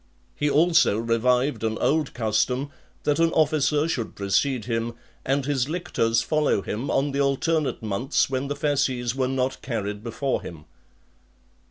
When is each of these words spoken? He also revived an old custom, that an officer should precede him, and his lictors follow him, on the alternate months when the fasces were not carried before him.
He 0.35 0.49
also 0.49 0.97
revived 0.97 1.63
an 1.63 1.77
old 1.77 2.15
custom, 2.15 2.71
that 3.03 3.19
an 3.19 3.29
officer 3.33 3.87
should 3.87 4.15
precede 4.15 4.65
him, 4.65 4.95
and 5.23 5.45
his 5.45 5.69
lictors 5.69 6.23
follow 6.23 6.63
him, 6.63 6.89
on 6.89 7.11
the 7.11 7.21
alternate 7.21 7.83
months 7.83 8.27
when 8.27 8.47
the 8.47 8.55
fasces 8.55 9.13
were 9.13 9.27
not 9.27 9.61
carried 9.61 10.03
before 10.03 10.41
him. 10.41 10.65